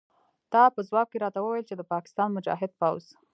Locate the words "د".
1.77-1.81